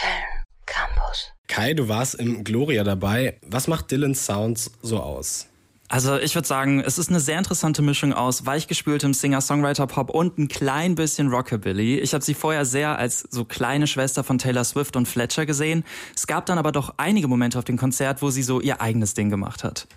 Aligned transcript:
Köln 0.00 0.44
Campus. 0.66 1.32
Kai, 1.48 1.74
du 1.74 1.88
warst 1.88 2.14
im 2.14 2.44
Gloria 2.44 2.84
dabei. 2.84 3.38
Was 3.42 3.68
macht 3.68 3.90
Dylans 3.90 4.24
Sounds 4.24 4.70
so 4.82 4.98
aus? 4.98 5.46
Also 5.88 6.16
ich 6.16 6.34
würde 6.36 6.46
sagen, 6.46 6.80
es 6.80 6.98
ist 6.98 7.10
eine 7.10 7.18
sehr 7.18 7.36
interessante 7.36 7.82
Mischung 7.82 8.12
aus 8.14 8.46
weichgespültem 8.46 9.12
Singer-Songwriter-Pop 9.12 10.08
und 10.10 10.38
ein 10.38 10.46
klein 10.46 10.94
bisschen 10.94 11.28
Rockabilly. 11.28 11.98
Ich 11.98 12.14
habe 12.14 12.24
sie 12.24 12.34
vorher 12.34 12.64
sehr 12.64 12.96
als 12.96 13.26
so 13.28 13.44
kleine 13.44 13.88
Schwester 13.88 14.22
von 14.22 14.38
Taylor 14.38 14.62
Swift 14.62 14.94
und 14.94 15.06
Fletcher 15.06 15.46
gesehen. 15.46 15.84
Es 16.14 16.28
gab 16.28 16.46
dann 16.46 16.58
aber 16.58 16.70
doch 16.70 16.94
einige 16.96 17.26
Momente 17.26 17.58
auf 17.58 17.64
dem 17.64 17.76
Konzert, 17.76 18.22
wo 18.22 18.30
sie 18.30 18.44
so 18.44 18.60
ihr 18.60 18.80
eigenes 18.80 19.14
Ding 19.14 19.30
gemacht 19.30 19.64
hat. 19.64 19.88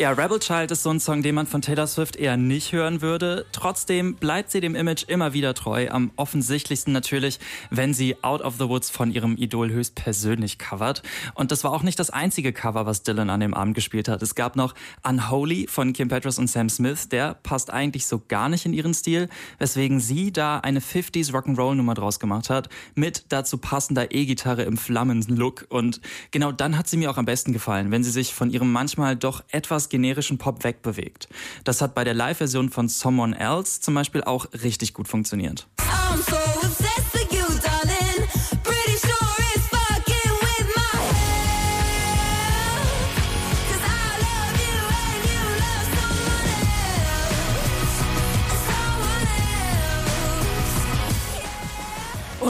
Ja, 0.00 0.12
Rebel 0.12 0.38
Child 0.38 0.70
ist 0.70 0.82
so 0.82 0.88
ein 0.88 0.98
Song, 0.98 1.22
den 1.22 1.34
man 1.34 1.46
von 1.46 1.60
Taylor 1.60 1.86
Swift 1.86 2.16
eher 2.16 2.38
nicht 2.38 2.72
hören 2.72 3.02
würde. 3.02 3.44
Trotzdem 3.52 4.14
bleibt 4.14 4.50
sie 4.50 4.62
dem 4.62 4.74
Image 4.74 5.04
immer 5.06 5.34
wieder 5.34 5.52
treu. 5.52 5.90
Am 5.90 6.10
offensichtlichsten 6.16 6.94
natürlich, 6.94 7.38
wenn 7.68 7.92
sie 7.92 8.16
Out 8.24 8.40
of 8.40 8.54
the 8.58 8.66
Woods 8.66 8.88
von 8.88 9.12
ihrem 9.12 9.36
Idol 9.36 9.68
höchst 9.68 9.96
persönlich 9.96 10.58
covert. 10.58 11.02
Und 11.34 11.52
das 11.52 11.64
war 11.64 11.72
auch 11.72 11.82
nicht 11.82 11.98
das 11.98 12.08
einzige 12.08 12.54
Cover, 12.54 12.86
was 12.86 13.02
Dylan 13.02 13.28
an 13.28 13.40
dem 13.40 13.52
Abend 13.52 13.74
gespielt 13.74 14.08
hat. 14.08 14.22
Es 14.22 14.34
gab 14.34 14.56
noch 14.56 14.74
Unholy 15.02 15.66
von 15.66 15.92
Kim 15.92 16.08
Petras 16.08 16.38
und 16.38 16.48
Sam 16.48 16.70
Smith. 16.70 17.10
Der 17.10 17.34
passt 17.34 17.70
eigentlich 17.70 18.06
so 18.06 18.22
gar 18.26 18.48
nicht 18.48 18.64
in 18.64 18.72
ihren 18.72 18.94
Stil, 18.94 19.28
weswegen 19.58 20.00
sie 20.00 20.32
da 20.32 20.60
eine 20.60 20.80
50s 20.80 21.30
Rock'n'Roll 21.30 21.74
Nummer 21.74 21.92
draus 21.92 22.18
gemacht 22.18 22.48
hat. 22.48 22.70
Mit 22.94 23.26
dazu 23.28 23.58
passender 23.58 24.14
E-Gitarre 24.14 24.62
im 24.62 24.78
Flammen-Look. 24.78 25.66
Und 25.68 26.00
genau 26.30 26.52
dann 26.52 26.78
hat 26.78 26.88
sie 26.88 26.96
mir 26.96 27.10
auch 27.10 27.18
am 27.18 27.26
besten 27.26 27.52
gefallen, 27.52 27.90
wenn 27.90 28.02
sie 28.02 28.10
sich 28.10 28.32
von 28.32 28.48
ihrem 28.48 28.72
manchmal 28.72 29.14
doch 29.14 29.44
etwas 29.50 29.89
generischen 29.90 30.38
Pop 30.38 30.64
wegbewegt. 30.64 31.28
Das 31.64 31.82
hat 31.82 31.94
bei 31.94 32.04
der 32.04 32.14
Live-Version 32.14 32.70
von 32.70 32.88
Someone 32.88 33.38
Else 33.38 33.80
zum 33.80 33.94
Beispiel 33.94 34.24
auch 34.24 34.46
richtig 34.62 34.94
gut 34.94 35.08
funktioniert. 35.08 35.66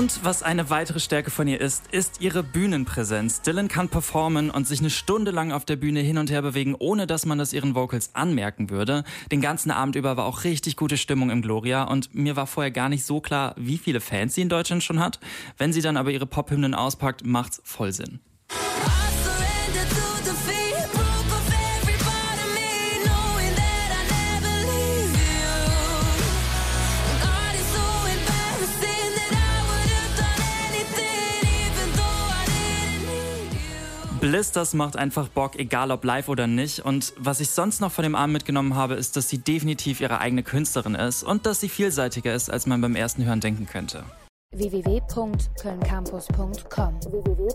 Und 0.00 0.24
was 0.24 0.42
eine 0.42 0.70
weitere 0.70 0.98
Stärke 0.98 1.30
von 1.30 1.46
ihr 1.46 1.60
ist, 1.60 1.88
ist 1.92 2.22
ihre 2.22 2.42
Bühnenpräsenz. 2.42 3.42
Dylan 3.42 3.68
kann 3.68 3.90
performen 3.90 4.50
und 4.50 4.66
sich 4.66 4.80
eine 4.80 4.88
Stunde 4.88 5.30
lang 5.30 5.52
auf 5.52 5.66
der 5.66 5.76
Bühne 5.76 6.00
hin 6.00 6.16
und 6.16 6.30
her 6.30 6.40
bewegen, 6.40 6.74
ohne 6.74 7.06
dass 7.06 7.26
man 7.26 7.36
das 7.36 7.52
ihren 7.52 7.74
Vocals 7.74 8.14
anmerken 8.14 8.70
würde. 8.70 9.04
Den 9.30 9.42
ganzen 9.42 9.70
Abend 9.70 9.96
über 9.96 10.16
war 10.16 10.24
auch 10.24 10.44
richtig 10.44 10.76
gute 10.76 10.96
Stimmung 10.96 11.28
im 11.28 11.42
Gloria 11.42 11.84
und 11.84 12.14
mir 12.14 12.34
war 12.34 12.46
vorher 12.46 12.70
gar 12.70 12.88
nicht 12.88 13.04
so 13.04 13.20
klar, 13.20 13.54
wie 13.58 13.76
viele 13.76 14.00
Fans 14.00 14.34
sie 14.34 14.40
in 14.40 14.48
Deutschland 14.48 14.82
schon 14.82 15.00
hat. 15.00 15.20
Wenn 15.58 15.74
sie 15.74 15.82
dann 15.82 15.98
aber 15.98 16.10
ihre 16.12 16.24
Pop-Hymnen 16.24 16.74
auspackt, 16.74 17.26
macht's 17.26 17.60
voll 17.62 17.92
Sinn. 17.92 18.20
Bliss, 34.20 34.52
das 34.52 34.74
macht 34.74 34.96
einfach 34.96 35.28
Bock, 35.28 35.58
egal 35.58 35.90
ob 35.90 36.04
live 36.04 36.28
oder 36.28 36.46
nicht. 36.46 36.80
Und 36.80 37.14
was 37.16 37.40
ich 37.40 37.48
sonst 37.48 37.80
noch 37.80 37.90
von 37.90 38.02
dem 38.02 38.14
Abend 38.14 38.34
mitgenommen 38.34 38.74
habe, 38.74 38.92
ist, 38.94 39.16
dass 39.16 39.30
sie 39.30 39.38
definitiv 39.38 40.02
ihre 40.02 40.20
eigene 40.20 40.42
Künstlerin 40.42 40.94
ist 40.94 41.22
und 41.22 41.46
dass 41.46 41.60
sie 41.60 41.70
vielseitiger 41.70 42.34
ist, 42.34 42.50
als 42.50 42.66
man 42.66 42.82
beim 42.82 42.96
ersten 42.96 43.24
Hören 43.24 43.40
denken 43.40 43.66
könnte. 43.66 44.04
www.kölncampus.com 44.52 47.00
www 47.00 47.50